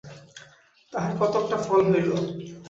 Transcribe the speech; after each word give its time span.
তাহার 0.93 1.13
কতকটা 1.19 1.57
ফল 1.65 1.81
হইল। 1.91 2.09